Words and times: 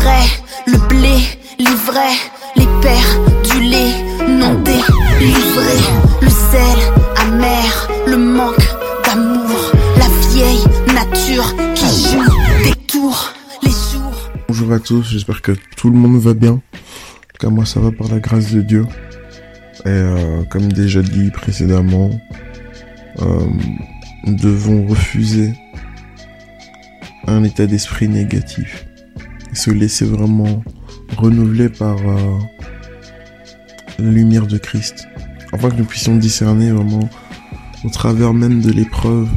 vrais, 0.00 0.28
le 0.66 0.78
blé, 0.88 1.16
les 1.58 1.74
vrais, 1.86 2.18
les 2.56 2.66
pères, 2.80 3.12
du 3.50 3.60
lait, 3.60 3.94
non 4.28 4.54
délivré, 4.62 5.78
le 6.22 6.28
sel 6.28 6.78
amer, 7.16 7.88
le 8.06 8.16
manque 8.16 8.68
d'amour, 9.04 9.72
la 9.96 10.08
vieille 10.30 10.64
nature 10.94 11.52
qui 11.74 12.10
joue 12.10 12.62
des 12.62 12.74
tours, 12.86 13.32
les 13.62 13.70
jours. 13.70 14.30
Bonjour 14.48 14.72
à 14.72 14.78
tous, 14.78 15.02
j'espère 15.02 15.42
que 15.42 15.52
tout 15.76 15.90
le 15.90 15.96
monde 15.96 16.20
va 16.20 16.34
bien. 16.34 16.52
En 16.52 16.60
tout 16.60 17.40
cas, 17.40 17.48
moi 17.48 17.64
ça 17.66 17.80
va 17.80 17.90
par 17.90 18.08
la 18.08 18.20
grâce 18.20 18.52
de 18.52 18.60
Dieu. 18.60 18.86
Et 19.84 19.88
euh, 19.88 20.44
comme 20.44 20.72
déjà 20.72 21.02
dit 21.02 21.30
précédemment, 21.30 22.10
euh, 23.20 23.46
nous 24.24 24.36
devons 24.36 24.86
refuser 24.86 25.54
un 27.26 27.42
état 27.42 27.66
d'esprit 27.66 28.08
négatif 28.08 28.87
et 29.50 29.54
se 29.54 29.70
laisser 29.70 30.04
vraiment 30.04 30.62
renouveler 31.16 31.68
par 31.68 31.96
euh, 31.96 32.38
la 33.98 34.10
lumière 34.10 34.46
de 34.46 34.58
Christ, 34.58 35.06
afin 35.52 35.70
que 35.70 35.76
nous 35.76 35.84
puissions 35.84 36.16
discerner 36.16 36.70
vraiment 36.70 37.08
au 37.84 37.90
travers 37.90 38.34
même 38.34 38.60
de 38.60 38.70
l'épreuve 38.70 39.28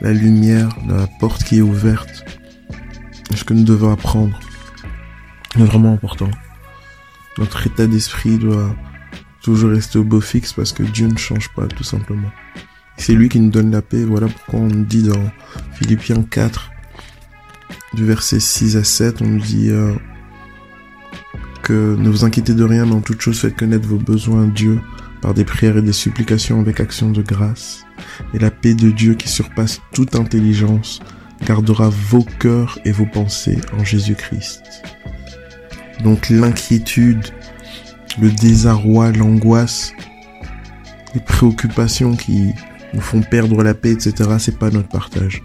la 0.00 0.12
lumière, 0.12 0.68
la 0.88 1.06
porte 1.18 1.44
qui 1.44 1.58
est 1.58 1.62
ouverte, 1.62 2.24
ce 3.34 3.44
que 3.44 3.54
nous 3.54 3.64
devons 3.64 3.92
apprendre. 3.92 4.38
C'est 5.52 5.64
vraiment 5.64 5.92
important. 5.92 6.30
Notre 7.38 7.66
état 7.66 7.86
d'esprit 7.86 8.38
doit 8.38 8.74
toujours 9.42 9.70
rester 9.70 9.98
au 9.98 10.04
beau 10.04 10.20
fixe 10.20 10.52
parce 10.52 10.72
que 10.72 10.82
Dieu 10.82 11.06
ne 11.06 11.16
change 11.16 11.48
pas 11.54 11.66
tout 11.66 11.84
simplement. 11.84 12.30
C'est 12.96 13.14
lui 13.14 13.28
qui 13.28 13.40
nous 13.40 13.50
donne 13.50 13.70
la 13.70 13.82
paix. 13.82 14.04
Voilà 14.04 14.28
pourquoi 14.28 14.60
on 14.60 14.68
dit 14.68 15.02
dans 15.02 15.30
Philippiens 15.72 16.22
4, 16.22 16.70
du 17.94 18.04
verset 18.04 18.40
6 18.40 18.76
à 18.76 18.84
7, 18.84 19.22
on 19.22 19.26
nous 19.26 19.40
dit 19.40 19.70
euh, 19.70 19.92
que 21.62 21.96
ne 21.96 22.08
vous 22.08 22.24
inquiétez 22.24 22.54
de 22.54 22.64
rien, 22.64 22.86
mais 22.86 22.94
en 22.94 23.00
toute 23.00 23.20
chose 23.20 23.40
faites 23.40 23.56
connaître 23.56 23.88
vos 23.88 23.98
besoins 23.98 24.44
à 24.44 24.46
Dieu 24.46 24.80
par 25.20 25.34
des 25.34 25.44
prières 25.44 25.76
et 25.76 25.82
des 25.82 25.92
supplications 25.92 26.60
avec 26.60 26.80
action 26.80 27.10
de 27.10 27.22
grâce. 27.22 27.84
Et 28.34 28.38
la 28.38 28.50
paix 28.50 28.74
de 28.74 28.90
Dieu 28.90 29.14
qui 29.14 29.28
surpasse 29.28 29.80
toute 29.92 30.14
intelligence 30.14 31.00
gardera 31.44 31.88
vos 31.88 32.24
cœurs 32.38 32.78
et 32.84 32.92
vos 32.92 33.06
pensées 33.06 33.58
en 33.78 33.84
Jésus-Christ. 33.84 34.62
Donc 36.02 36.30
l'inquiétude, 36.30 37.26
le 38.20 38.30
désarroi, 38.30 39.12
l'angoisse, 39.12 39.92
les 41.14 41.20
préoccupations 41.20 42.16
qui 42.16 42.52
nous 42.94 43.00
font 43.00 43.22
perdre 43.22 43.62
la 43.62 43.74
paix, 43.74 43.92
etc., 43.92 44.30
c'est 44.38 44.58
pas 44.58 44.70
notre 44.70 44.88
partage. 44.88 45.42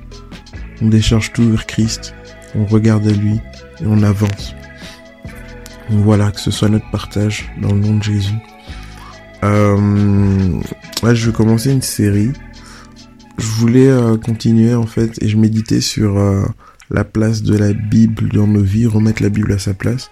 On 0.81 0.87
décharge 0.87 1.33
tout 1.33 1.49
vers 1.49 1.65
Christ, 1.65 2.13
on 2.55 2.65
regarde 2.65 3.07
à 3.07 3.11
lui 3.11 3.39
et 3.81 3.85
on 3.85 4.01
avance. 4.03 4.55
Voilà, 5.89 6.31
que 6.31 6.39
ce 6.39 6.51
soit 6.51 6.69
notre 6.69 6.89
partage 6.89 7.51
dans 7.61 7.71
le 7.71 7.79
nom 7.79 7.97
de 7.97 8.03
Jésus. 8.03 8.35
Euh, 9.43 10.61
là, 11.03 11.13
je 11.13 11.27
vais 11.27 11.33
commencer 11.33 11.71
une 11.71 11.81
série. 11.81 12.31
Je 13.37 13.47
voulais 13.47 13.87
euh, 13.87 14.17
continuer 14.17 14.73
en 14.73 14.87
fait 14.87 15.21
et 15.21 15.27
je 15.27 15.37
méditais 15.37 15.81
sur 15.81 16.17
euh, 16.17 16.43
la 16.89 17.03
place 17.03 17.43
de 17.43 17.55
la 17.57 17.73
Bible 17.73 18.29
dans 18.29 18.47
nos 18.47 18.61
vies, 18.61 18.87
remettre 18.87 19.21
la 19.21 19.29
Bible 19.29 19.51
à 19.51 19.59
sa 19.59 19.73
place. 19.73 20.09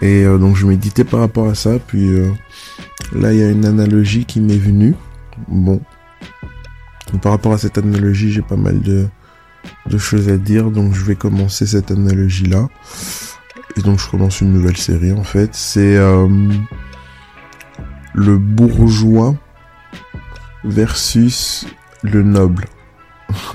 Et 0.00 0.24
euh, 0.24 0.38
donc 0.38 0.56
je 0.56 0.66
méditais 0.66 1.04
par 1.04 1.20
rapport 1.20 1.48
à 1.48 1.54
ça. 1.54 1.78
Puis 1.86 2.08
là, 3.12 3.32
il 3.32 3.38
y 3.38 3.42
a 3.42 3.50
une 3.50 3.66
analogie 3.66 4.24
qui 4.24 4.40
m'est 4.40 4.56
venue. 4.56 4.94
Bon, 5.48 5.80
par 7.20 7.32
rapport 7.32 7.52
à 7.52 7.58
cette 7.58 7.76
analogie, 7.76 8.32
j'ai 8.32 8.42
pas 8.42 8.56
mal 8.56 8.80
de, 8.80 9.06
de 9.86 9.98
choses 9.98 10.28
à 10.28 10.36
dire, 10.36 10.70
donc 10.70 10.94
je 10.94 11.04
vais 11.04 11.16
commencer 11.16 11.66
cette 11.66 11.90
analogie-là. 11.90 12.68
Et 13.76 13.82
donc 13.82 14.00
je 14.00 14.08
commence 14.08 14.40
une 14.40 14.52
nouvelle 14.52 14.76
série 14.76 15.12
en 15.12 15.24
fait. 15.24 15.50
C'est 15.54 15.96
euh, 15.96 16.28
le 18.14 18.38
bourgeois 18.38 19.34
versus 20.64 21.66
le 22.02 22.22
noble. 22.22 22.66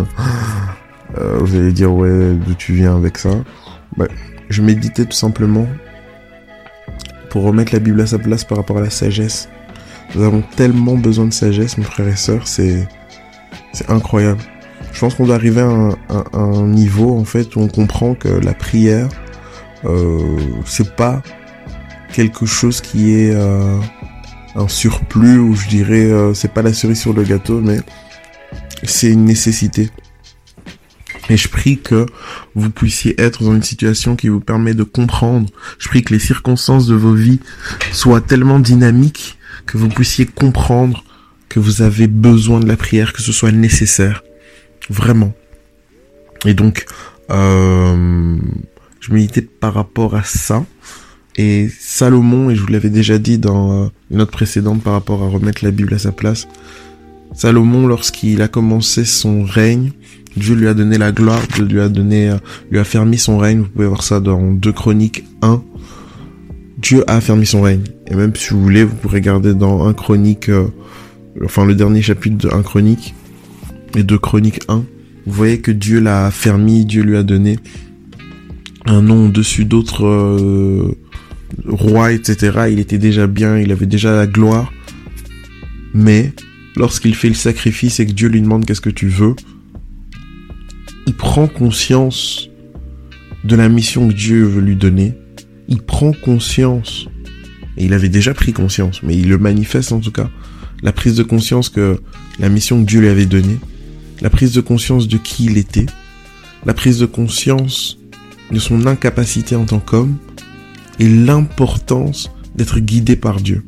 euh, 1.18 1.38
vous 1.40 1.56
allez 1.56 1.72
dire 1.72 1.92
ouais 1.94 2.34
d'où 2.34 2.54
tu 2.54 2.74
viens 2.74 2.96
avec 2.96 3.18
ça? 3.18 3.32
Bah, 3.98 4.08
je 4.50 4.62
méditais 4.62 5.06
tout 5.06 5.18
simplement 5.18 5.68
pour 7.30 7.44
remettre 7.44 7.74
la 7.74 7.80
Bible 7.80 8.02
à 8.02 8.06
sa 8.06 8.20
place 8.20 8.44
par 8.44 8.58
rapport 8.58 8.78
à 8.78 8.82
la 8.82 8.90
sagesse. 8.90 9.50
Nous 10.14 10.24
avons 10.24 10.44
tellement 10.56 10.98
besoin 10.98 11.26
de 11.26 11.34
sagesse, 11.34 11.78
mes 11.78 11.86
frères 11.86 12.08
et 12.08 12.16
sœurs, 12.16 12.48
c'est 12.48 12.88
c'est 13.74 13.90
incroyable. 13.90 14.42
Je 14.92 15.00
pense 15.00 15.16
qu'on 15.16 15.26
doit 15.26 15.36
arriver 15.36 15.62
à 15.62 15.68
un, 15.68 15.90
à 16.10 16.38
un, 16.38 16.68
niveau 16.68 17.18
en 17.18 17.26
fait 17.26 17.56
où 17.56 17.62
on 17.62 17.68
comprend 17.68 18.14
que 18.14 18.28
la 18.28 18.54
prière, 18.54 19.10
euh, 19.86 20.38
c'est 20.66 20.96
pas 20.96 21.22
quelque 22.14 22.46
chose 22.46 22.82
qui 22.82 23.14
est 23.14 23.32
euh, 23.34 23.80
un 24.56 24.68
surplus 24.68 25.40
ou 25.40 25.56
je 25.56 25.68
dirais 25.68 26.06
euh, 26.06 26.34
c'est 26.34 26.54
pas 26.54 26.62
la 26.62 26.74
cerise 26.74 27.00
sur 27.00 27.14
le 27.14 27.24
gâteau, 27.24 27.62
mais 27.62 27.80
c'est 28.84 29.12
une 29.12 29.26
nécessité. 29.26 29.90
Et 31.30 31.38
je 31.38 31.48
prie 31.48 31.80
que 31.80 32.06
vous 32.56 32.70
puissiez 32.70 33.20
être 33.22 33.44
dans 33.44 33.56
une 33.56 33.64
situation 33.64 34.18
qui 34.18 34.28
vous 34.28 34.42
permet 34.42 34.74
de 34.74 34.84
comprendre. 34.84 35.50
Je 35.80 35.88
prie 35.88 36.04
que 36.04 36.14
les 36.14 36.20
circonstances 36.20 36.88
de 36.88 36.96
vos 36.96 37.14
vies 37.14 37.40
soient 37.94 38.20
tellement 38.20 38.60
dynamiques 38.60 39.38
que 39.66 39.78
vous 39.78 39.88
puissiez 39.88 40.26
comprendre 40.26 41.06
que 41.48 41.60
vous 41.60 41.82
avez 41.82 42.08
besoin 42.08 42.60
de 42.60 42.68
la 42.68 42.76
prière, 42.76 43.14
que 43.14 43.22
ce 43.22 43.32
soit 43.32 43.52
nécessaire. 43.52 44.24
Vraiment. 44.90 45.34
Et 46.46 46.54
donc, 46.54 46.86
euh, 47.30 48.38
je 49.00 49.14
méditais 49.14 49.42
par 49.42 49.74
rapport 49.74 50.16
à 50.16 50.24
ça. 50.24 50.66
Et 51.38 51.70
Salomon, 51.80 52.50
et 52.50 52.56
je 52.56 52.62
vous 52.62 52.68
l'avais 52.68 52.90
déjà 52.90 53.18
dit 53.18 53.38
dans 53.38 53.86
euh, 53.86 53.88
une 54.10 54.18
note 54.18 54.32
précédente 54.32 54.84
par 54.84 54.94
rapport 54.94 55.24
à 55.24 55.28
remettre 55.28 55.64
la 55.64 55.72
Bible 55.72 55.94
à 55.94 56.00
sa 56.00 56.12
place, 56.12 56.48
Salomon, 57.34 57.88
lorsqu'il 57.88 58.42
a 58.42 58.50
commencé 58.50 59.06
son 59.06 59.44
règne, 59.44 59.92
Dieu 60.36 60.56
lui 60.56 60.68
a 60.68 60.74
donné 60.74 60.98
la 60.98 61.14
gloire, 61.14 61.42
Dieu 61.54 61.64
lui 61.64 61.80
a 61.80 61.88
donné, 61.88 62.30
euh, 62.30 62.38
lui 62.70 62.80
a 62.80 62.84
fermé 62.84 63.16
son 63.16 63.38
règne. 63.38 63.60
Vous 63.60 63.70
pouvez 63.70 63.88
voir 63.88 64.04
ça 64.04 64.20
dans 64.20 64.52
2 64.52 64.72
Chroniques 64.74 65.24
1. 65.42 65.64
Dieu 66.78 67.04
a 67.08 67.22
fermé 67.22 67.46
son 67.46 67.62
règne. 67.62 67.84
Et 68.08 68.16
même 68.16 68.36
si 68.36 68.50
vous 68.50 68.62
voulez, 68.62 68.84
vous 68.84 68.96
pourrez 68.96 69.20
regarder 69.20 69.54
dans 69.54 69.88
1 69.88 69.94
Chronique 69.94 70.52
enfin 71.46 71.66
le 71.66 71.76
dernier 71.76 72.02
chapitre 72.02 72.38
de 72.38 72.54
1 72.54 72.62
Chronique 72.64 73.14
et 73.96 74.04
de 74.04 74.18
Chronique 74.18 74.62
1, 74.68 74.86
vous 75.26 75.34
voyez 75.34 75.60
que 75.60 75.72
Dieu 75.72 76.00
l'a 76.00 76.26
affermi, 76.28 76.86
Dieu 76.86 77.04
lui 77.04 77.18
a 77.18 77.24
donné 77.24 77.58
un 78.86 79.02
nom 79.02 79.28
au-dessus 79.28 79.66
d'autres 79.66 80.06
euh, 80.06 80.98
rois, 81.68 82.12
etc. 82.12 82.68
Il 82.72 82.80
était 82.80 82.98
déjà 82.98 83.28
bien, 83.28 83.58
il 83.58 83.72
avait 83.72 83.86
déjà 83.86 84.16
la 84.16 84.28
gloire. 84.28 84.72
Mais 85.94 86.34
lorsqu'il 86.76 87.16
fait 87.16 87.28
le 87.28 87.36
sacrifice 87.36 88.00
et 88.00 88.06
que 88.06 88.14
Dieu 88.14 88.30
lui 88.30 88.42
demande 88.42 88.66
qu'est-ce 88.66 88.82
que 88.82 88.90
tu 88.90 89.08
veux, 89.08 89.36
il 91.08 91.14
prend 91.14 91.48
conscience 91.48 92.50
de 93.44 93.56
la 93.56 93.70
mission 93.70 94.08
que 94.08 94.14
Dieu 94.14 94.44
veut 94.44 94.62
lui 94.62 94.76
donner. 94.76 95.14
Il 95.68 95.82
prend 95.82 96.14
conscience, 96.14 97.08
et 97.78 97.86
il 97.86 97.94
avait 97.94 98.10
déjà 98.10 98.34
pris 98.34 98.54
conscience, 98.54 99.04
mais 99.04 99.16
il 99.16 99.30
le 99.30 99.38
manifeste 99.38 99.92
en 99.92 100.00
tout 100.00 100.12
cas, 100.12 100.30
la 100.82 100.92
prise 100.92 101.16
de 101.16 101.24
conscience 101.24 101.70
que 101.70 102.00
la 102.40 102.50
mission 102.50 102.82
que 102.82 102.88
Dieu 102.88 103.02
lui 103.02 103.08
avait 103.08 103.26
donnée, 103.26 103.58
la 104.22 104.30
prise 104.30 104.54
de 104.54 104.62
conscience 104.62 105.08
de 105.08 105.18
qui 105.18 105.46
il 105.46 105.58
était, 105.58 105.88
la 106.66 106.74
prise 106.74 107.00
de 107.00 107.06
conscience 107.06 107.98
de 108.52 108.60
son 108.60 108.86
incapacité 108.86 109.56
en 109.56 109.66
tant 109.66 109.80
qu'homme 109.80 110.18
et 111.00 111.08
l'importance 111.08 112.32
d'être 112.56 112.80
guidé 112.80 113.16
par 113.16 113.40
Dieu. 113.40 113.64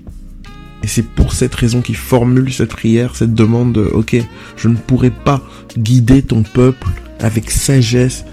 Et 0.83 0.87
c'est 0.87 1.03
pour 1.03 1.33
cette 1.33 1.55
raison 1.55 1.81
qu'il 1.81 1.95
formule 1.95 2.51
cette 2.53 2.69
prière, 2.69 3.15
cette 3.15 3.33
demande 3.33 3.73
de, 3.73 3.83
ok, 3.83 4.17
je 4.57 4.67
ne 4.67 4.75
pourrai 4.75 5.11
pas 5.11 5.41
guider 5.77 6.21
ton 6.21 6.43
peuple 6.43 6.87
avec 7.19 7.49
sagesse, 7.49 8.25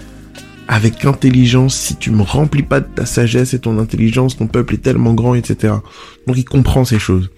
avec 0.67 1.05
intelligence, 1.05 1.75
si 1.75 1.95
tu 1.95 2.11
me 2.11 2.21
remplis 2.21 2.63
pas 2.63 2.81
de 2.81 2.87
ta 2.93 3.05
sagesse 3.05 3.53
et 3.53 3.59
ton 3.59 3.79
intelligence, 3.79 4.37
ton 4.37 4.47
peuple 4.47 4.75
est 4.75 4.79
tellement 4.79 5.13
grand, 5.13 5.33
etc. 5.33 5.75
Donc 6.27 6.37
il 6.37 6.45
comprend 6.45 6.83
ces 6.83 6.99
choses. 6.99 7.31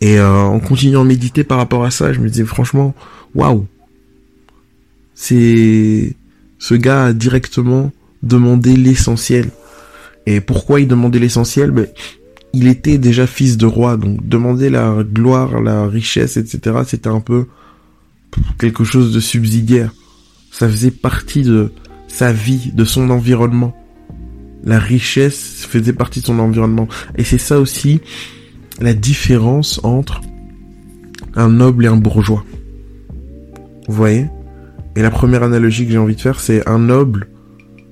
Et 0.00 0.18
euh, 0.18 0.42
en 0.42 0.60
continuant 0.60 1.00
à 1.00 1.04
méditer 1.04 1.42
par 1.42 1.58
rapport 1.58 1.84
à 1.84 1.90
ça, 1.90 2.12
je 2.12 2.20
me 2.20 2.28
disais 2.28 2.44
franchement, 2.44 2.94
waouh, 3.34 3.66
c'est 5.14 6.14
ce 6.58 6.74
gars 6.74 7.06
a 7.06 7.12
directement 7.12 7.92
demandé 8.22 8.76
l'essentiel. 8.76 9.50
Et 10.26 10.40
pourquoi 10.40 10.80
il 10.80 10.88
demandait 10.88 11.18
l'essentiel? 11.18 11.70
Ben, 11.70 11.86
Il 12.52 12.66
était 12.66 12.98
déjà 12.98 13.26
fils 13.26 13.56
de 13.56 13.66
roi, 13.66 13.96
donc 13.96 14.26
demander 14.26 14.70
la 14.70 15.02
gloire, 15.02 15.60
la 15.60 15.86
richesse, 15.86 16.36
etc. 16.36 16.78
C'était 16.86 17.08
un 17.08 17.20
peu 17.20 17.46
quelque 18.58 18.84
chose 18.84 19.12
de 19.12 19.20
subsidiaire. 19.20 19.92
Ça 20.50 20.68
faisait 20.68 20.90
partie 20.90 21.42
de 21.42 21.72
sa 22.08 22.32
vie, 22.32 22.72
de 22.74 22.84
son 22.84 23.10
environnement. 23.10 23.76
La 24.64 24.78
richesse 24.78 25.66
faisait 25.68 25.92
partie 25.92 26.20
de 26.20 26.26
son 26.26 26.38
environnement. 26.38 26.88
Et 27.16 27.24
c'est 27.24 27.38
ça 27.38 27.60
aussi 27.60 28.00
la 28.80 28.94
différence 28.94 29.80
entre 29.82 30.20
un 31.34 31.48
noble 31.48 31.84
et 31.84 31.88
un 31.88 31.96
bourgeois. 31.96 32.44
Vous 33.88 33.94
voyez? 33.94 34.26
Et 34.96 35.02
la 35.02 35.10
première 35.10 35.42
analogie 35.42 35.86
que 35.86 35.92
j'ai 35.92 35.98
envie 35.98 36.16
de 36.16 36.20
faire, 36.20 36.40
c'est 36.40 36.68
un 36.68 36.78
noble 36.78 37.28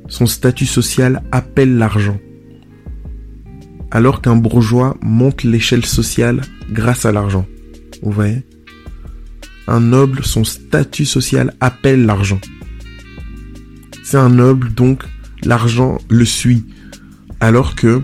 son 0.08 0.26
statut 0.26 0.66
social 0.66 1.22
appelle 1.32 1.76
l'argent. 1.78 2.18
Alors 3.90 4.22
qu'un 4.22 4.36
bourgeois 4.36 4.96
monte 5.02 5.42
l'échelle 5.42 5.84
sociale 5.84 6.42
grâce 6.70 7.04
à 7.04 7.12
l'argent. 7.12 7.46
Vous 8.02 8.12
voyez? 8.12 8.42
Un 9.68 9.80
noble, 9.80 10.24
son 10.24 10.44
statut 10.44 11.06
social 11.06 11.54
appelle 11.60 12.06
l'argent. 12.06 12.40
C'est 14.04 14.16
un 14.16 14.28
noble, 14.28 14.72
donc 14.72 15.02
l'argent 15.42 15.98
le 16.08 16.24
suit. 16.24 16.64
Alors 17.40 17.74
que 17.74 18.02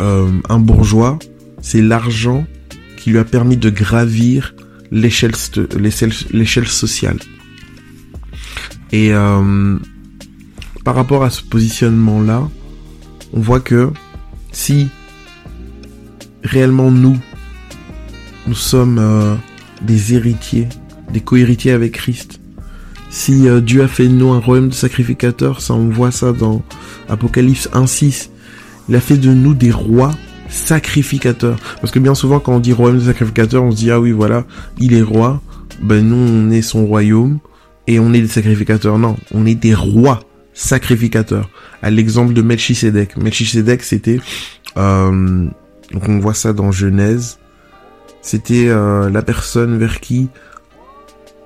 euh, 0.00 0.30
un 0.48 0.58
bourgeois, 0.58 1.18
c'est 1.60 1.82
l'argent 1.82 2.46
qui 2.96 3.10
lui 3.10 3.18
a 3.18 3.24
permis 3.24 3.56
de 3.56 3.70
gravir 3.70 4.54
l'échelle 4.90 5.34
sociale. 6.66 7.18
Et 8.92 9.12
euh, 9.12 9.78
par 10.84 10.94
rapport 10.94 11.24
à 11.24 11.30
ce 11.30 11.42
positionnement-là, 11.42 12.48
on 13.32 13.40
voit 13.40 13.60
que 13.60 13.90
si 14.52 14.88
réellement 16.42 16.90
nous, 16.90 17.18
nous 18.46 18.54
sommes 18.54 18.98
euh, 18.98 19.34
des 19.82 20.14
héritiers, 20.14 20.68
des 21.12 21.20
co-héritiers 21.20 21.72
avec 21.72 21.92
Christ, 21.92 22.40
si 23.10 23.48
euh, 23.48 23.60
Dieu 23.60 23.82
a 23.82 23.88
fait 23.88 24.08
de 24.08 24.12
nous 24.12 24.30
un 24.30 24.40
royaume 24.40 24.68
de 24.68 24.74
sacrificateurs, 24.74 25.60
ça 25.60 25.74
on 25.74 25.88
voit 25.88 26.10
ça 26.10 26.32
dans 26.32 26.62
Apocalypse 27.08 27.68
1.6, 27.72 28.28
il 28.88 28.94
a 28.94 29.00
fait 29.00 29.16
de 29.16 29.32
nous 29.32 29.54
des 29.54 29.70
rois 29.70 30.12
sacrificateurs. 30.54 31.58
Parce 31.80 31.92
que 31.92 31.98
bien 31.98 32.14
souvent 32.14 32.40
quand 32.40 32.54
on 32.54 32.60
dit 32.60 32.72
royaume 32.72 32.98
de 32.98 33.04
sacrificateurs, 33.04 33.62
on 33.62 33.70
se 33.70 33.76
dit 33.76 33.90
ah 33.90 34.00
oui 34.00 34.12
voilà, 34.12 34.44
il 34.78 34.94
est 34.94 35.02
roi, 35.02 35.42
ben 35.82 36.06
nous 36.06 36.16
on 36.16 36.50
est 36.50 36.62
son 36.62 36.86
royaume, 36.86 37.40
et 37.86 37.98
on 37.98 38.12
est 38.12 38.20
des 38.20 38.28
sacrificateurs. 38.28 38.98
Non, 38.98 39.16
on 39.32 39.46
est 39.46 39.54
des 39.54 39.74
rois 39.74 40.20
sacrificateurs. 40.52 41.50
À 41.82 41.90
l'exemple 41.90 42.32
de 42.32 42.42
Melchisedec. 42.42 43.16
Melchisedec, 43.16 43.82
c'était... 43.82 44.20
Euh, 44.76 45.46
donc 45.92 46.08
on 46.08 46.18
voit 46.18 46.34
ça 46.34 46.52
dans 46.52 46.72
Genèse. 46.72 47.38
C'était 48.22 48.68
euh, 48.68 49.10
la 49.10 49.22
personne 49.22 49.76
vers 49.78 50.00
qui 50.00 50.28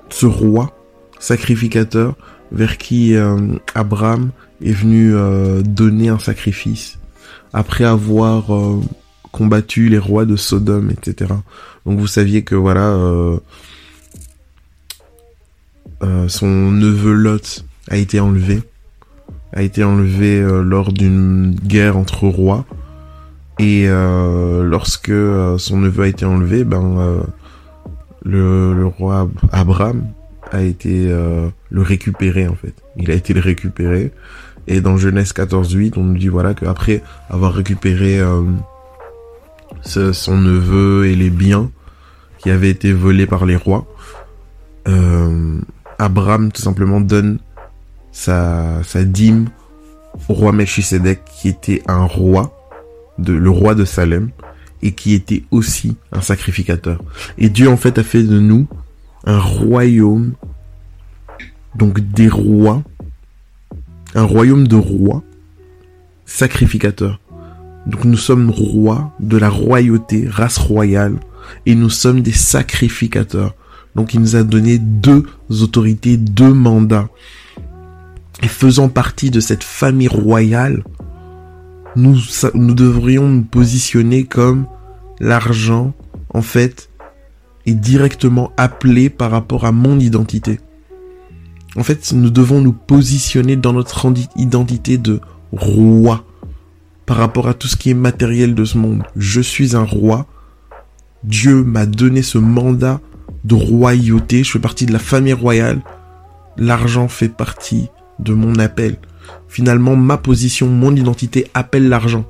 ce 0.09 0.25
roi 0.25 0.73
sacrificateur, 1.19 2.15
vers 2.51 2.77
qui 2.77 3.15
euh, 3.15 3.37
Abraham 3.75 4.31
est 4.63 4.71
venu 4.71 5.13
donner 5.63 6.09
un 6.09 6.19
sacrifice 6.19 6.98
après 7.53 7.83
avoir 7.83 8.45
combattu 9.31 9.89
les 9.89 9.97
rois 9.97 10.25
de 10.25 10.35
Sodome, 10.35 10.91
etc. 10.91 11.33
Donc 11.85 11.99
vous 11.99 12.07
saviez 12.07 12.43
que 12.43 12.55
voilà 12.55 12.95
euh, 16.01 16.27
son 16.29 16.71
neveu 16.71 17.13
Lot 17.13 17.65
a 17.89 17.97
été 17.97 18.19
enlevé, 18.19 18.61
a 19.53 19.63
été 19.63 19.83
enlevé 19.83 20.39
euh, 20.39 20.61
lors 20.61 20.93
d'une 20.93 21.53
guerre 21.55 21.97
entre 21.97 22.27
rois. 22.27 22.65
Et 23.59 23.85
euh, 23.87 24.63
lorsque 24.63 25.11
son 25.57 25.77
neveu 25.77 26.03
a 26.03 26.07
été 26.07 26.23
enlevé, 26.23 26.63
ben 26.63 27.25
le, 28.23 28.73
le, 28.73 28.85
roi 28.85 29.29
Abraham 29.51 30.05
a 30.51 30.61
été 30.61 31.09
le 31.09 31.81
récupérer 31.81 32.47
en 32.47 32.55
fait. 32.55 32.73
Il 32.95 33.11
a 33.11 33.15
été 33.15 33.33
le 33.33 33.41
récupérer. 33.41 34.13
Et 34.69 34.81
dans 34.81 34.97
Genèse 34.97 35.33
14.8, 35.33 35.93
on 35.97 36.03
nous 36.03 36.17
dit 36.17 36.27
voilà 36.27 36.53
qu'après 36.53 37.01
avoir 37.29 37.53
récupéré 37.53 38.21
son 39.83 40.37
neveu 40.37 41.07
et 41.07 41.15
les 41.15 41.31
biens 41.31 41.71
qui 42.37 42.51
avaient 42.51 42.69
été 42.69 42.93
volés 42.93 43.25
par 43.25 43.45
les 43.45 43.55
rois, 43.55 43.85
euh, 44.87 45.59
Abraham 45.97 46.51
tout 46.51 46.61
simplement 46.61 47.01
donne 47.01 47.39
sa, 48.11 48.81
dîme 48.95 49.49
au 50.27 50.33
roi 50.33 50.51
Melchisedec 50.51 51.21
qui 51.25 51.49
était 51.49 51.81
un 51.87 52.05
roi, 52.05 52.55
le 53.25 53.49
roi 53.49 53.75
de 53.75 53.85
Salem, 53.85 54.29
et 54.81 54.93
qui 54.93 55.13
était 55.13 55.43
aussi 55.51 55.97
un 56.11 56.21
sacrificateur. 56.21 57.01
Et 57.37 57.49
Dieu 57.49 57.69
en 57.69 57.77
fait 57.77 57.97
a 57.97 58.03
fait 58.03 58.23
de 58.23 58.39
nous 58.39 58.67
un 59.25 59.39
royaume, 59.39 60.33
donc 61.75 61.99
des 61.99 62.29
rois, 62.29 62.83
un 64.19 64.23
royaume 64.23 64.67
de 64.67 64.75
rois 64.75 65.23
sacrificateurs. 66.25 67.19
Donc 67.87 68.03
nous 68.03 68.17
sommes 68.17 68.49
rois 68.49 69.13
de 69.19 69.37
la 69.37 69.49
royauté, 69.49 70.27
race 70.27 70.57
royale, 70.57 71.15
et 71.65 71.73
nous 71.73 71.89
sommes 71.89 72.21
des 72.21 72.33
sacrificateurs. 72.33 73.55
Donc 73.95 74.13
il 74.13 74.19
nous 74.19 74.35
a 74.35 74.43
donné 74.43 74.77
deux 74.77 75.25
autorités, 75.49 76.17
deux 76.17 76.53
mandats. 76.53 77.09
Et 78.43 78.47
faisant 78.47 78.89
partie 78.89 79.31
de 79.31 79.39
cette 79.39 79.63
famille 79.63 80.09
royale, 80.09 80.83
nous, 81.95 82.17
nous 82.53 82.73
devrions 82.73 83.27
nous 83.27 83.43
positionner 83.43 84.25
comme 84.25 84.65
l'argent, 85.19 85.93
en 86.33 86.41
fait, 86.41 86.89
est 87.65 87.73
directement 87.73 88.51
appelé 88.57 89.09
par 89.09 89.31
rapport 89.31 89.65
à 89.65 89.71
mon 89.71 89.99
identité. 89.99 90.59
En 91.75 91.83
fait, 91.83 92.13
nous 92.13 92.29
devons 92.29 92.61
nous 92.61 92.73
positionner 92.73 93.55
dans 93.55 93.73
notre 93.73 94.11
identité 94.35 94.97
de 94.97 95.21
roi 95.51 96.25
par 97.05 97.17
rapport 97.17 97.47
à 97.47 97.53
tout 97.53 97.67
ce 97.67 97.75
qui 97.75 97.91
est 97.91 97.95
matériel 97.95 98.55
de 98.55 98.65
ce 98.65 98.77
monde. 98.77 99.03
Je 99.15 99.41
suis 99.41 99.75
un 99.75 99.83
roi. 99.83 100.25
Dieu 101.23 101.63
m'a 101.63 101.85
donné 101.85 102.21
ce 102.21 102.37
mandat 102.37 103.01
de 103.43 103.55
royauté, 103.55 104.43
je 104.43 104.51
fais 104.51 104.59
partie 104.59 104.85
de 104.85 104.93
la 104.93 104.99
famille 104.99 105.33
royale. 105.33 105.81
L'argent 106.57 107.07
fait 107.07 107.29
partie 107.29 107.87
de 108.19 108.33
mon 108.33 108.55
appel. 108.59 108.97
Finalement, 109.47 109.95
ma 109.95 110.17
position, 110.17 110.67
mon 110.67 110.95
identité 110.95 111.47
appelle 111.53 111.89
l'argent. 111.89 112.25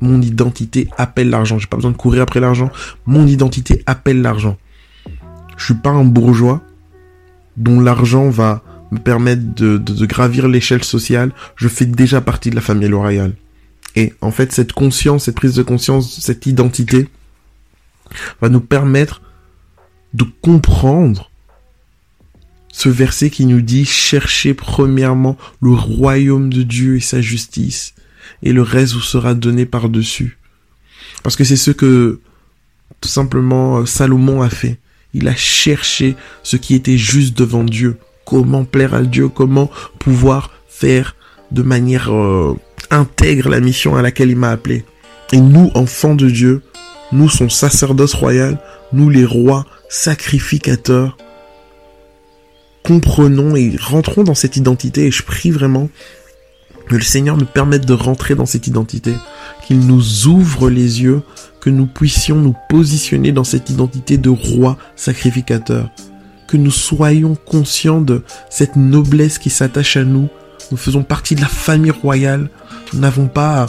Mon 0.00 0.20
identité 0.22 0.88
appelle 0.96 1.30
l'argent. 1.30 1.58
J'ai 1.58 1.66
pas 1.66 1.76
besoin 1.76 1.90
de 1.90 1.96
courir 1.96 2.22
après 2.22 2.40
l'argent. 2.40 2.70
Mon 3.06 3.26
identité 3.26 3.82
appelle 3.86 4.22
l'argent. 4.22 4.56
Je 5.56 5.64
suis 5.64 5.74
pas 5.74 5.90
un 5.90 6.04
bourgeois 6.04 6.62
dont 7.58 7.80
l'argent 7.80 8.30
va 8.30 8.62
me 8.90 8.98
permettre 8.98 9.42
de, 9.54 9.76
de 9.76 10.06
gravir 10.06 10.48
l'échelle 10.48 10.84
sociale. 10.84 11.32
Je 11.56 11.68
fais 11.68 11.86
déjà 11.86 12.20
partie 12.20 12.50
de 12.50 12.54
la 12.54 12.60
famille 12.62 12.92
royale. 12.92 13.34
Et 13.96 14.14
en 14.20 14.30
fait, 14.30 14.52
cette 14.52 14.72
conscience, 14.72 15.24
cette 15.24 15.36
prise 15.36 15.54
de 15.54 15.62
conscience, 15.62 16.20
cette 16.20 16.46
identité 16.46 17.08
va 18.40 18.48
nous 18.48 18.60
permettre 18.60 19.20
de 20.14 20.24
comprendre 20.40 21.30
ce 22.72 22.88
verset 22.88 23.30
qui 23.30 23.44
nous 23.44 23.60
dit 23.60 23.84
cherchez 23.84 24.54
premièrement 24.54 25.36
le 25.60 25.72
royaume 25.72 26.52
de 26.52 26.62
Dieu 26.62 26.96
et 26.96 27.00
sa 27.00 27.20
justice, 27.20 27.94
et 28.42 28.52
le 28.52 28.62
reste 28.62 28.94
vous 28.94 29.00
sera 29.00 29.34
donné 29.34 29.66
par-dessus. 29.66 30.38
Parce 31.22 31.34
que 31.34 31.44
c'est 31.44 31.56
ce 31.56 31.72
que 31.72 32.20
tout 33.00 33.08
simplement 33.08 33.84
Salomon 33.84 34.42
a 34.42 34.48
fait. 34.48 34.78
Il 35.14 35.28
a 35.28 35.34
cherché 35.34 36.16
ce 36.42 36.56
qui 36.56 36.74
était 36.74 36.98
juste 36.98 37.36
devant 37.36 37.64
Dieu. 37.64 37.96
Comment 38.24 38.64
plaire 38.64 38.94
à 38.94 39.02
Dieu, 39.02 39.28
comment 39.28 39.70
pouvoir 39.98 40.50
faire 40.68 41.16
de 41.50 41.62
manière 41.62 42.12
euh, 42.12 42.56
intègre 42.90 43.48
la 43.48 43.60
mission 43.60 43.96
à 43.96 44.02
laquelle 44.02 44.30
il 44.30 44.36
m'a 44.36 44.50
appelé? 44.50 44.84
Et 45.32 45.40
nous, 45.40 45.70
enfants 45.74 46.14
de 46.14 46.28
Dieu, 46.28 46.62
nous, 47.12 47.28
son 47.28 47.48
sacerdoce 47.48 48.14
royal, 48.14 48.58
nous 48.92 49.08
les 49.08 49.24
rois, 49.24 49.64
sacrificateur. 49.88 51.16
Comprenons 52.82 53.56
et 53.56 53.76
rentrons 53.80 54.24
dans 54.24 54.34
cette 54.34 54.56
identité 54.56 55.06
et 55.06 55.10
je 55.10 55.22
prie 55.22 55.50
vraiment 55.50 55.88
que 56.88 56.96
le 56.96 57.02
Seigneur 57.02 57.36
nous 57.36 57.46
permette 57.46 57.86
de 57.86 57.92
rentrer 57.92 58.34
dans 58.34 58.46
cette 58.46 58.66
identité, 58.66 59.14
qu'il 59.66 59.80
nous 59.80 60.26
ouvre 60.26 60.70
les 60.70 61.02
yeux, 61.02 61.22
que 61.60 61.70
nous 61.70 61.86
puissions 61.86 62.36
nous 62.36 62.54
positionner 62.68 63.32
dans 63.32 63.44
cette 63.44 63.70
identité 63.70 64.16
de 64.16 64.30
roi 64.30 64.78
sacrificateur, 64.96 65.90
que 66.46 66.56
nous 66.56 66.70
soyons 66.70 67.36
conscients 67.36 68.00
de 68.00 68.22
cette 68.50 68.76
noblesse 68.76 69.38
qui 69.38 69.50
s'attache 69.50 69.96
à 69.96 70.04
nous. 70.04 70.28
Nous 70.70 70.76
faisons 70.76 71.02
partie 71.02 71.34
de 71.34 71.42
la 71.42 71.48
famille 71.48 71.90
royale. 71.90 72.48
Nous 72.92 73.00
n'avons 73.00 73.26
pas 73.26 73.66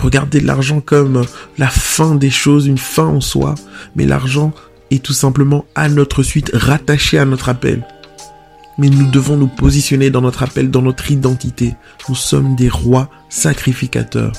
regardé 0.00 0.40
l'argent 0.40 0.80
comme 0.80 1.24
la 1.58 1.68
fin 1.68 2.14
des 2.14 2.30
choses, 2.30 2.66
une 2.66 2.78
fin 2.78 3.06
en 3.06 3.20
soi, 3.20 3.54
mais 3.94 4.06
l'argent 4.06 4.52
et 4.90 5.00
tout 5.00 5.12
simplement 5.12 5.64
à 5.74 5.88
notre 5.88 6.22
suite, 6.22 6.50
rattaché 6.54 7.18
à 7.18 7.24
notre 7.24 7.48
appel. 7.48 7.84
Mais 8.78 8.88
nous 8.88 9.10
devons 9.10 9.36
nous 9.36 9.46
positionner 9.46 10.10
dans 10.10 10.20
notre 10.20 10.42
appel, 10.42 10.70
dans 10.70 10.82
notre 10.82 11.10
identité. 11.10 11.74
Nous 12.08 12.14
sommes 12.14 12.56
des 12.56 12.68
rois 12.68 13.08
sacrificateurs. 13.28 14.32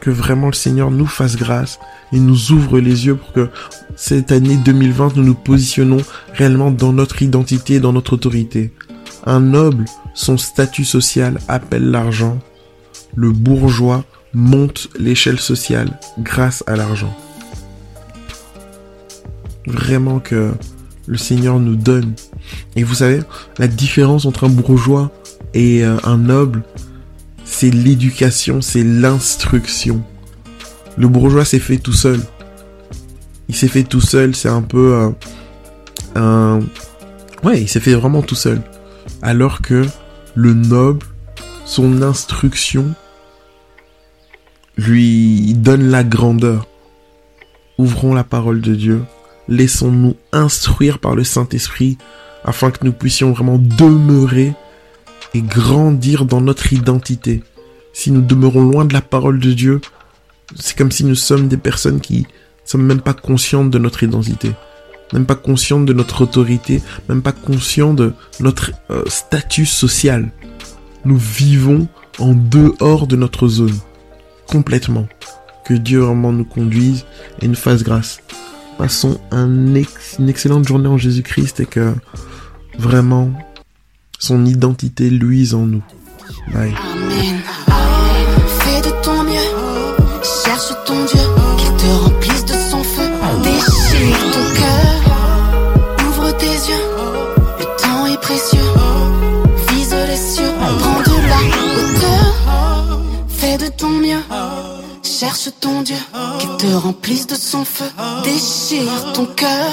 Que 0.00 0.10
vraiment 0.10 0.46
le 0.46 0.52
Seigneur 0.52 0.90
nous 0.90 1.06
fasse 1.06 1.36
grâce 1.36 1.80
et 2.12 2.20
nous 2.20 2.52
ouvre 2.52 2.78
les 2.78 3.06
yeux 3.06 3.16
pour 3.16 3.32
que 3.32 3.50
cette 3.96 4.30
année 4.30 4.56
2020, 4.56 5.16
nous 5.16 5.24
nous 5.24 5.34
positionnons 5.34 6.02
réellement 6.32 6.70
dans 6.70 6.92
notre 6.92 7.20
identité, 7.22 7.80
dans 7.80 7.92
notre 7.92 8.12
autorité. 8.12 8.72
Un 9.26 9.40
noble, 9.40 9.84
son 10.14 10.36
statut 10.36 10.84
social 10.84 11.38
appelle 11.48 11.90
l'argent. 11.90 12.38
Le 13.16 13.32
bourgeois 13.32 14.04
monte 14.32 14.88
l'échelle 14.98 15.40
sociale 15.40 15.98
grâce 16.20 16.62
à 16.66 16.76
l'argent 16.76 17.14
vraiment 19.68 20.18
que 20.18 20.52
le 21.08 21.16
Seigneur 21.16 21.58
nous 21.58 21.74
donne. 21.74 22.12
Et 22.76 22.84
vous 22.84 22.96
savez, 22.96 23.20
la 23.58 23.66
différence 23.66 24.26
entre 24.26 24.44
un 24.44 24.50
bourgeois 24.50 25.10
et 25.54 25.82
euh, 25.82 25.96
un 26.04 26.18
noble, 26.18 26.62
c'est 27.44 27.70
l'éducation, 27.70 28.60
c'est 28.60 28.84
l'instruction. 28.84 30.02
Le 30.96 31.08
bourgeois 31.08 31.46
s'est 31.46 31.58
fait 31.58 31.78
tout 31.78 31.94
seul. 31.94 32.20
Il 33.48 33.56
s'est 33.56 33.68
fait 33.68 33.84
tout 33.84 34.02
seul, 34.02 34.36
c'est 34.36 34.50
un 34.50 34.62
peu 34.62 34.94
euh, 34.94 35.10
un... 36.14 36.60
Ouais, 37.42 37.62
il 37.62 37.68
s'est 37.68 37.80
fait 37.80 37.94
vraiment 37.94 38.20
tout 38.20 38.34
seul. 38.34 38.60
Alors 39.22 39.62
que 39.62 39.86
le 40.34 40.52
noble, 40.52 41.06
son 41.64 42.02
instruction 42.02 42.94
lui 44.76 45.54
donne 45.54 45.88
la 45.88 46.04
grandeur. 46.04 46.66
Ouvrons 47.78 48.12
la 48.12 48.24
parole 48.24 48.60
de 48.60 48.74
Dieu. 48.74 49.02
Laissons-nous 49.48 50.16
instruire 50.32 50.98
par 50.98 51.14
le 51.14 51.24
Saint-Esprit 51.24 51.98
afin 52.44 52.70
que 52.70 52.84
nous 52.84 52.92
puissions 52.92 53.32
vraiment 53.32 53.58
demeurer 53.58 54.54
et 55.34 55.42
grandir 55.42 56.24
dans 56.24 56.40
notre 56.40 56.72
identité. 56.72 57.42
Si 57.92 58.10
nous 58.10 58.22
demeurons 58.22 58.62
loin 58.62 58.84
de 58.84 58.92
la 58.92 59.00
parole 59.00 59.40
de 59.40 59.52
Dieu, 59.52 59.80
c'est 60.56 60.76
comme 60.76 60.92
si 60.92 61.04
nous 61.04 61.14
sommes 61.14 61.48
des 61.48 61.56
personnes 61.56 62.00
qui 62.00 62.20
ne 62.20 62.26
sommes 62.64 62.86
même 62.86 63.00
pas 63.00 63.14
conscientes 63.14 63.70
de 63.70 63.78
notre 63.78 64.02
identité, 64.02 64.52
même 65.12 65.26
pas 65.26 65.34
conscientes 65.34 65.86
de 65.86 65.92
notre 65.92 66.22
autorité, 66.22 66.82
même 67.08 67.22
pas 67.22 67.32
conscientes 67.32 67.96
de 67.96 68.12
notre 68.40 68.72
euh, 68.90 69.04
statut 69.06 69.66
social. 69.66 70.30
Nous 71.04 71.16
vivons 71.16 71.88
en 72.18 72.34
dehors 72.34 73.06
de 73.06 73.16
notre 73.16 73.48
zone, 73.48 73.78
complètement. 74.46 75.06
Que 75.64 75.74
Dieu 75.74 76.00
vraiment 76.00 76.32
nous 76.32 76.44
conduise 76.44 77.04
et 77.42 77.48
nous 77.48 77.54
fasse 77.54 77.82
grâce. 77.82 78.20
Passons 78.78 79.20
un 79.32 79.74
une 80.18 80.28
excellente 80.28 80.66
journée 80.66 80.88
en 80.88 80.96
Jésus-Christ 80.96 81.60
et 81.60 81.66
que 81.66 81.94
vraiment 82.78 83.32
son 84.18 84.46
identité 84.46 85.10
luise 85.10 85.54
en 85.54 85.66
nous. 85.66 85.82
Amen. 86.54 87.42
Dieu. 105.88 105.96
Qu'il 106.38 106.56
te 106.58 106.74
remplisse 106.74 107.26
de 107.26 107.34
son 107.34 107.64
feu. 107.64 107.90
Déchire 108.22 109.12
ton 109.14 109.24
cœur. 109.24 109.70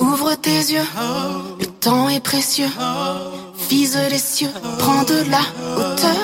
Ouvre 0.00 0.34
tes 0.34 0.58
yeux. 0.74 0.88
Le 1.60 1.66
temps 1.66 2.08
est 2.08 2.18
précieux. 2.18 2.70
Vise 3.70 3.96
les 4.10 4.18
cieux. 4.18 4.50
Prends 4.80 5.04
de 5.04 5.18
la 5.30 5.44
hauteur. 5.76 6.23